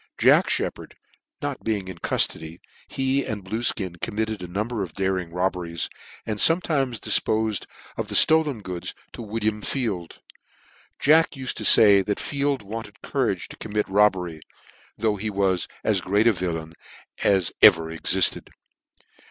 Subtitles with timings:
[0.17, 0.95] Jack Sheppard
[1.43, 5.89] not being in cuftody, he and Pluefkin committed a number of daring robberies,
[6.25, 10.19] and fometimes difpofed of the itolen goods to William Field.
[10.97, 14.41] Jack uled to fay that Field wanted courage to commit a robbery,
[14.97, 16.73] though he was as great a villain
[17.23, 18.49] as ever exifted.